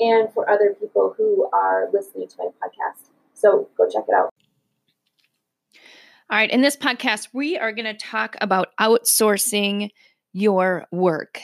[0.00, 3.10] and for other people who are listening to my podcast.
[3.34, 4.30] So go check it out.
[6.30, 6.50] All right.
[6.50, 9.90] In this podcast, we are going to talk about outsourcing
[10.32, 11.40] your work.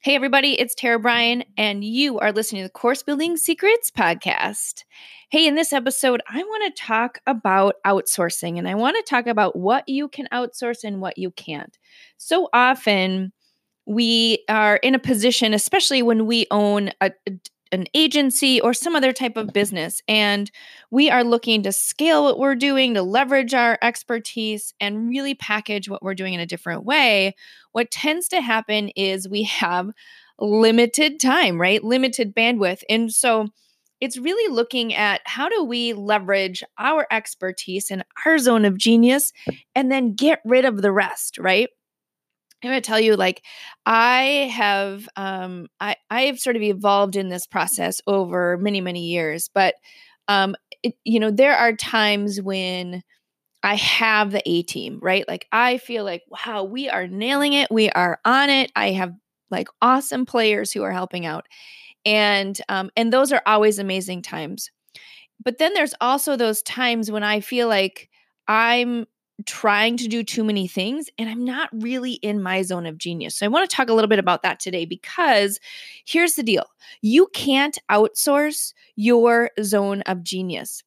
[0.00, 4.84] Hey, everybody, it's Tara Bryan, and you are listening to the Course Building Secrets podcast.
[5.30, 9.26] Hey, in this episode, I want to talk about outsourcing and I want to talk
[9.26, 11.76] about what you can outsource and what you can't.
[12.16, 13.32] So often,
[13.86, 17.10] we are in a position, especially when we own a,
[17.72, 20.50] an agency or some other type of business and
[20.90, 25.88] we are looking to scale what we're doing to leverage our expertise and really package
[25.88, 27.34] what we're doing in a different way.
[27.72, 29.90] What tends to happen is we have
[30.38, 31.82] limited time right?
[31.82, 33.48] Limited bandwidth and so
[34.00, 39.32] it's really looking at how do we leverage our expertise and our zone of genius
[39.74, 41.68] and then get rid of the rest right
[42.62, 43.42] I'm going to tell you, like,
[43.86, 49.06] I have, um, I, I have sort of evolved in this process over many, many
[49.06, 49.48] years.
[49.54, 49.74] But,
[50.26, 53.02] um, it, you know, there are times when
[53.62, 55.26] I have the A team, right?
[55.28, 57.70] Like, I feel like, wow, we are nailing it.
[57.70, 58.70] We are on it.
[58.76, 59.14] I have
[59.50, 61.46] like awesome players who are helping out,
[62.06, 64.70] and um, and those are always amazing times.
[65.44, 68.08] But then there's also those times when I feel like
[68.48, 69.06] I'm
[69.46, 73.36] trying to do too many things and I'm not really in my zone of genius.
[73.36, 75.60] So I want to talk a little bit about that today because
[76.04, 76.64] here's the deal
[77.02, 80.82] you can't outsource your zone of genius.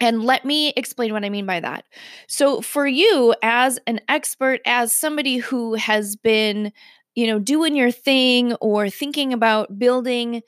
[0.00, 1.84] And let me explain what I mean by that.
[2.28, 6.72] So, for you as an expert, as somebody who has been,
[7.16, 10.42] you know, doing your thing or thinking about building,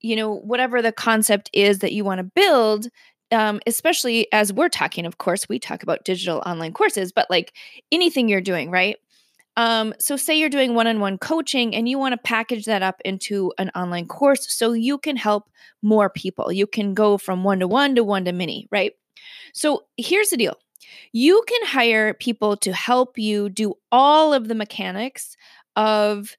[0.00, 2.88] you know, whatever the concept is that you want to build,
[3.32, 7.52] um, especially as we're talking, of course, we talk about digital online courses, but like
[7.92, 8.96] anything you're doing, right?
[9.56, 12.82] Um, so, say you're doing one on one coaching and you want to package that
[12.82, 15.48] up into an online course so you can help
[15.82, 16.50] more people.
[16.52, 18.92] You can go from one to one to one to many, right?
[19.52, 20.56] So, here's the deal
[21.12, 25.36] you can hire people to help you do all of the mechanics
[25.76, 26.36] of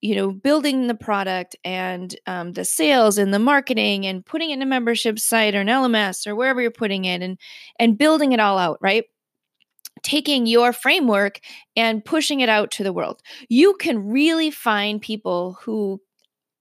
[0.00, 4.54] you know building the product and um, the sales and the marketing and putting it
[4.54, 7.38] in a membership site or an lms or wherever you're putting it and
[7.78, 9.04] and building it all out right?
[10.02, 11.40] Taking your framework
[11.76, 13.20] and pushing it out to the world.
[13.48, 16.00] You can really find people who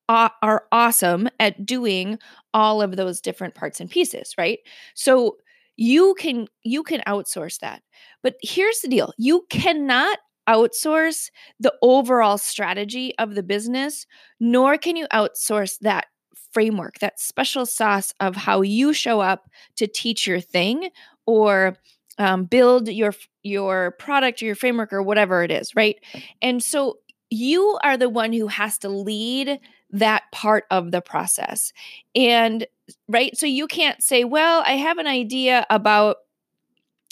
[0.09, 2.17] are awesome at doing
[2.53, 4.59] all of those different parts and pieces right?
[4.95, 5.37] So
[5.75, 7.83] you can you can outsource that.
[8.23, 9.13] But here's the deal.
[9.17, 14.05] You cannot outsource the overall strategy of the business,
[14.39, 16.07] nor can you outsource that
[16.51, 20.89] framework, that special sauce of how you show up to teach your thing
[21.25, 21.77] or
[22.17, 23.13] um, build your
[23.43, 25.97] your product or your framework or whatever it is, right?
[26.41, 26.97] And so
[27.29, 29.59] you are the one who has to lead
[29.91, 31.71] that part of the process.
[32.15, 32.65] And
[33.07, 36.17] right, so you can't say, "Well, I have an idea about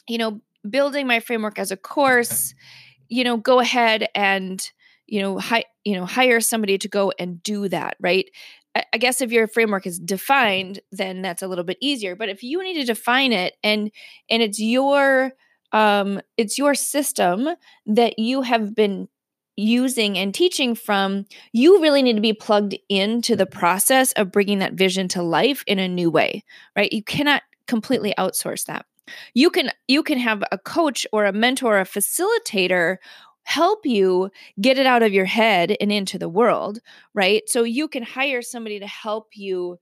[0.08, 2.54] you know building my framework as a course
[3.10, 4.72] you know, go ahead and
[5.08, 8.30] you know, hi, you know, hire somebody to go and do that, right?
[8.76, 12.16] I, I guess if your framework is defined, then that's a little bit easier.
[12.16, 13.92] But if you need to define it and
[14.30, 15.34] and it's your
[15.72, 17.50] um it's your system
[17.86, 19.08] that you have been
[19.58, 24.60] using and teaching from, you really need to be plugged into the process of bringing
[24.60, 26.44] that vision to life in a new way,
[26.76, 26.92] right?
[26.92, 28.86] You cannot completely outsource that
[29.34, 32.98] you can you can have a coach or a mentor a facilitator
[33.44, 34.30] help you
[34.60, 36.80] get it out of your head and into the world
[37.14, 37.44] right?
[37.48, 39.78] So you can hire somebody to help you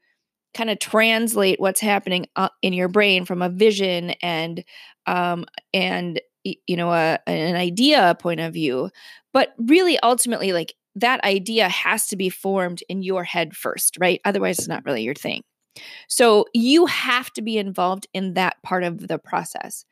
[0.53, 4.63] kind of translate what's happening uh, in your brain from a vision and
[5.07, 8.89] um and you know a, an idea point of view.
[9.33, 14.21] But really ultimately like that idea has to be formed in your head first right?
[14.25, 15.43] Otherwise it's not really your thing
[16.07, 19.85] So you have to be involved in that part of the process.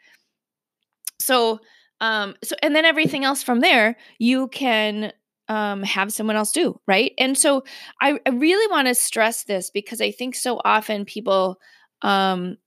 [1.20, 1.60] So,
[2.00, 5.14] um, so and then everything else from there, you can
[5.48, 7.14] um, have someone else do, right?
[7.18, 7.64] And so
[8.02, 11.60] I, I really want to stress this because I think so often people
[12.02, 12.58] um,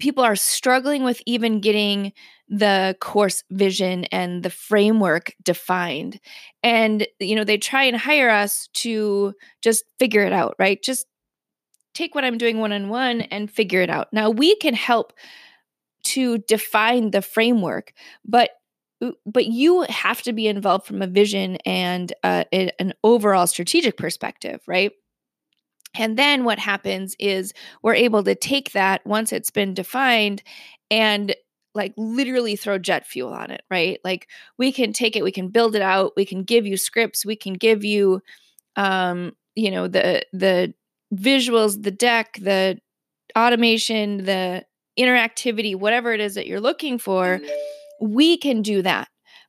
[0.00, 2.12] people are struggling with even getting
[2.48, 6.18] the course vision and the framework defined
[6.62, 11.06] and you know they try and hire us to just figure it out right just
[11.98, 15.12] take what i'm doing one on one and figure it out now we can help
[16.04, 17.92] to define the framework
[18.24, 18.50] but
[19.26, 24.60] but you have to be involved from a vision and uh, an overall strategic perspective
[24.66, 24.92] right
[25.94, 27.52] and then what happens is
[27.82, 30.42] we're able to take that once it's been defined
[30.90, 31.34] and
[31.74, 34.00] like literally throw jet fuel on it, right?
[34.04, 34.28] Like
[34.58, 37.36] we can take it, we can build it out, we can give you scripts, we
[37.36, 38.20] can give you
[38.76, 40.72] um, you know, the the
[41.14, 42.78] visuals, the deck, the
[43.36, 44.64] automation, the
[44.98, 47.40] interactivity, whatever it is that you're looking for,
[48.00, 49.08] we can do that.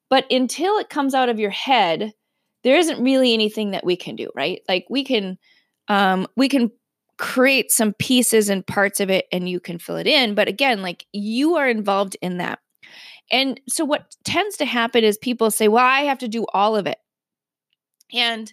[0.09, 2.13] But until it comes out of your head,
[2.63, 4.61] there isn't really anything that we can do, right?
[4.67, 5.37] Like we can
[5.87, 6.71] um, we can
[7.17, 10.35] create some pieces and parts of it and you can fill it in.
[10.35, 12.59] But again, like you are involved in that.
[13.31, 16.75] And so what tends to happen is people say, well, I have to do all
[16.75, 16.97] of it.
[18.13, 18.51] And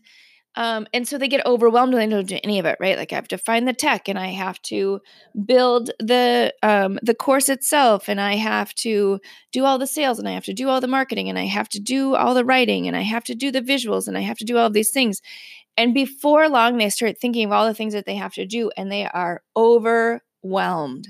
[0.56, 2.96] um, and so they get overwhelmed when they don't do any of it, right?
[2.96, 5.00] Like I have to find the tech and I have to
[5.44, 9.20] build the um, the course itself and I have to
[9.52, 11.68] do all the sales and I have to do all the marketing and I have
[11.70, 14.38] to do all the writing and I have to do the visuals and I have
[14.38, 15.20] to do all these things.
[15.76, 18.70] And before long, they start thinking of all the things that they have to do,
[18.76, 21.08] and they are overwhelmed.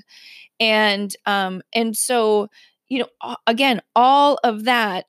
[0.59, 2.49] And um, and so
[2.89, 5.05] you know, again, all of that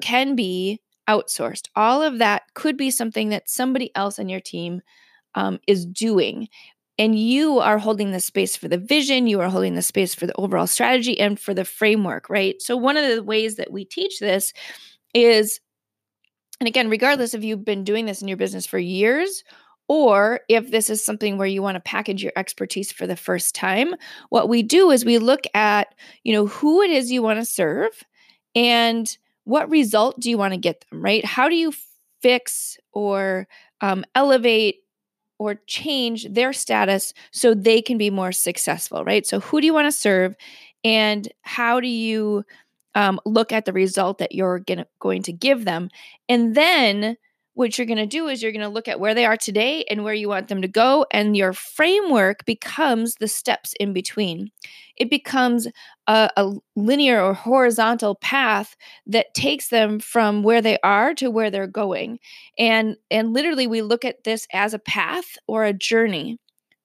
[0.00, 0.80] can be
[1.10, 1.68] outsourced.
[1.74, 4.80] All of that could be something that somebody else on your team
[5.34, 6.48] um, is doing.
[6.98, 10.26] And you are holding the space for the vision, you are holding the space for
[10.26, 12.60] the overall strategy and for the framework, right?
[12.60, 14.52] So, one of the ways that we teach this
[15.14, 15.60] is
[16.60, 19.42] and again, regardless if you've been doing this in your business for years
[19.88, 23.54] or if this is something where you want to package your expertise for the first
[23.54, 23.94] time,
[24.28, 27.46] what we do is we look at, you know, who it is you want to
[27.46, 28.04] serve
[28.54, 31.24] and what result do you want to get them, right?
[31.24, 31.72] How do you
[32.22, 33.48] fix or
[33.80, 34.76] um, elevate
[35.38, 39.26] or change their status so they can be more successful, right?
[39.26, 40.36] So, who do you want to serve
[40.84, 42.44] and how do you
[42.94, 45.90] um, look at the result that you're gonna, going to give them.
[46.28, 47.16] And then
[47.60, 49.84] what you're going to do is you're going to look at where they are today
[49.90, 51.04] and where you want them to go.
[51.10, 54.50] And your framework becomes the steps in between.
[54.96, 55.68] It becomes
[56.06, 58.76] a, a linear or horizontal path
[59.06, 62.18] that takes them from where they are to where they're going.
[62.58, 66.38] And, and literally, we look at this as a path or a journey,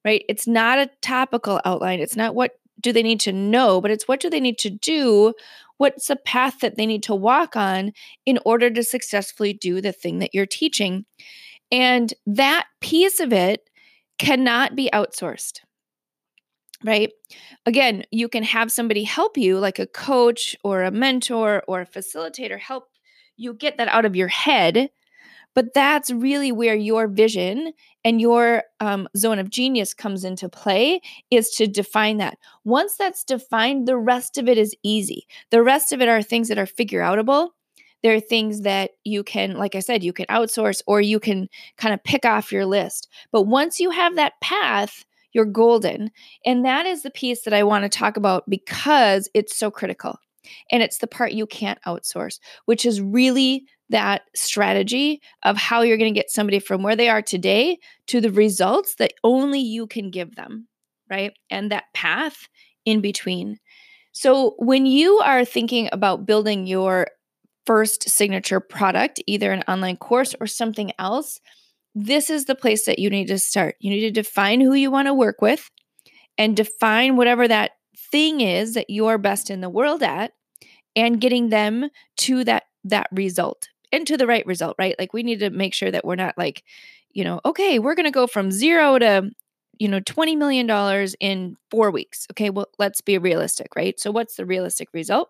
[0.04, 0.26] right?
[0.28, 2.02] It's not a topical outline.
[2.02, 4.70] It's not what do they need to know, but it's what do they need to
[4.70, 5.34] do
[5.78, 7.92] What's the path that they need to walk on
[8.26, 11.06] in order to successfully do the thing that you're teaching?
[11.72, 13.70] And that piece of it
[14.18, 15.60] cannot be outsourced.
[16.84, 17.12] Right?
[17.66, 21.86] Again, you can have somebody help you, like a coach or a mentor or a
[21.86, 22.90] facilitator, help
[23.38, 24.90] you get that out of your head
[25.56, 27.74] but that's really where your vision
[28.04, 32.38] and your um, zone of genius comes into play is to define that.
[32.66, 35.26] Once that's defined, the rest of it is easy.
[35.50, 37.50] The rest of it are things that are figure outable.
[38.04, 41.50] There are things that you can, like I said, you can outsource or you can
[41.78, 43.10] kind of pick off your list.
[43.32, 46.12] But once you have that path, you're golden.
[46.46, 50.20] And that is the piece that I want to talk about because it's so critical.
[50.72, 55.98] And it's the part you can't outsource, which is really that strategy of how you're
[55.98, 57.78] going to get somebody from where they are today
[58.08, 60.68] to the results that only you can give them,
[61.10, 61.34] right?
[61.50, 62.48] And that path
[62.86, 63.60] in between.
[64.12, 67.08] So when you are thinking about building your
[67.66, 71.40] first signature product, either an online course or something else,
[71.94, 73.76] this is the place that you need to start.
[73.80, 75.70] You need to define who you want to work with
[76.38, 77.72] and define whatever that
[78.12, 80.34] thing is that you're best in the world at
[80.96, 84.96] and getting them to that that result and to the right result, right?
[85.00, 86.64] Like we need to make sure that we're not like,
[87.12, 89.32] you know, okay, we're going to go from 0 to
[89.78, 92.28] you know 20 million dollars in 4 weeks.
[92.32, 94.00] Okay, well let's be realistic, right?
[94.00, 95.30] So what's the realistic result?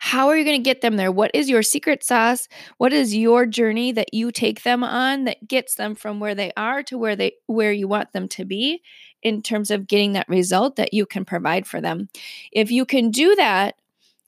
[0.00, 1.12] How are you going to get them there?
[1.12, 2.48] What is your secret sauce?
[2.78, 6.52] What is your journey that you take them on that gets them from where they
[6.56, 8.82] are to where they where you want them to be
[9.22, 12.08] in terms of getting that result that you can provide for them?
[12.52, 13.76] If you can do that,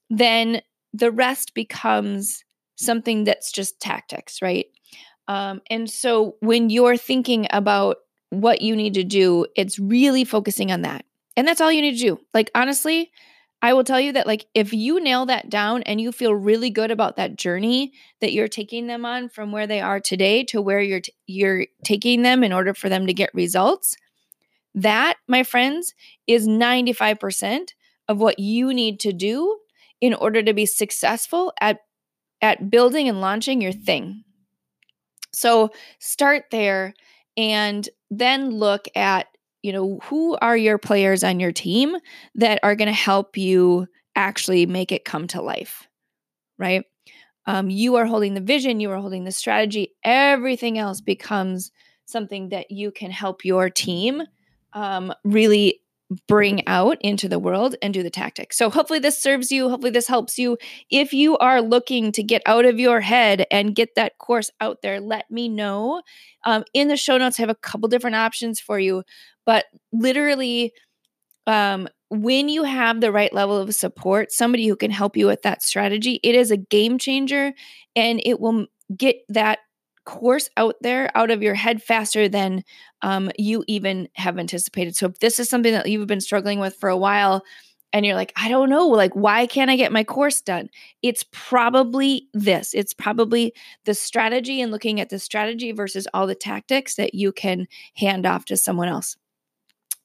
[0.09, 0.61] then
[0.93, 2.43] the rest becomes
[2.77, 4.67] something that's just tactics, right?
[5.27, 7.97] Um, and so when you're thinking about
[8.29, 11.05] what you need to do, it's really focusing on that.
[11.35, 12.19] And that's all you need to do.
[12.33, 13.11] Like, honestly,
[13.61, 16.69] I will tell you that, like, if you nail that down and you feel really
[16.69, 17.91] good about that journey
[18.21, 21.65] that you're taking them on from where they are today to where you're t- you're
[21.83, 23.95] taking them in order for them to get results,
[24.75, 25.95] that, my friends,
[26.27, 27.69] is 95%
[28.07, 29.57] of what you need to do
[30.01, 31.79] in order to be successful at
[32.41, 34.23] at building and launching your thing.
[35.33, 36.93] So, start there
[37.35, 39.27] and then look at
[39.61, 41.97] you know who are your players on your team
[42.35, 45.87] that are going to help you actually make it come to life
[46.57, 46.83] right
[47.45, 51.71] um, you are holding the vision you are holding the strategy everything else becomes
[52.05, 54.23] something that you can help your team
[54.73, 55.81] um, really
[56.27, 58.57] bring out into the world and do the tactics.
[58.57, 59.69] So hopefully this serves you.
[59.69, 60.57] Hopefully this helps you.
[60.89, 64.81] If you are looking to get out of your head and get that course out
[64.81, 66.01] there, let me know.
[66.45, 69.03] Um, in the show notes, I have a couple different options for you,
[69.45, 70.73] but literally,
[71.45, 75.41] um, when you have the right level of support, somebody who can help you with
[75.41, 77.53] that strategy, it is a game changer
[77.95, 79.59] and it will get that
[80.07, 82.63] course out there out of your head faster than
[83.01, 84.95] um, you even have anticipated.
[84.95, 87.43] So if this is something that you've been struggling with for a while
[87.91, 90.69] and you're like, I don't know, like, why can't I get my course done?
[91.03, 92.73] It's probably this.
[92.73, 97.33] It's probably the strategy and looking at the strategy versus all the tactics that you
[97.33, 99.17] can hand off to someone else.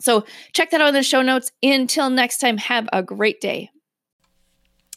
[0.01, 1.53] So check that out in the show notes.
[1.63, 3.71] Until next time, have a great day.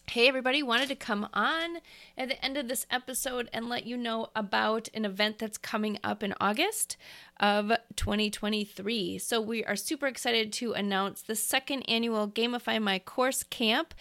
[0.08, 1.78] Hey, everybody, wanted to come on
[2.18, 5.98] at the end of this episode and let you know about an event that's coming
[6.04, 6.96] up in August
[7.40, 9.18] of 2023.
[9.18, 13.94] So, we are super excited to announce the second annual Gamify My Course Camp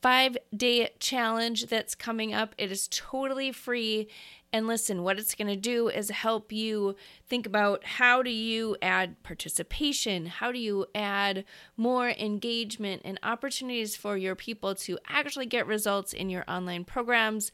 [0.00, 2.54] five day challenge that's coming up.
[2.58, 4.08] It is totally free
[4.52, 6.94] and listen, what it's going to do is help you
[7.26, 10.26] think about how do you add participation?
[10.26, 11.44] How do you add
[11.76, 17.50] more engagement and opportunities for your people to actually get results in your online programs?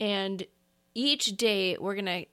[0.00, 0.46] And
[0.94, 2.26] each day we're going to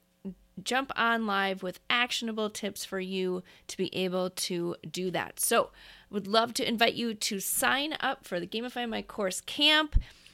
[0.64, 5.38] jump on live with actionable tips for you to be able to do that.
[5.38, 5.70] So,
[6.10, 9.96] would love to invite you to sign up for the Gamify My Course camp